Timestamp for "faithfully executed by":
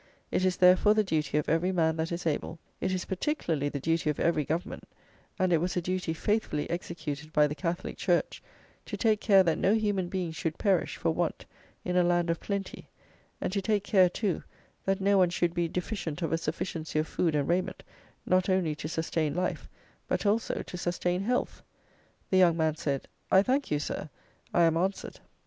6.11-7.45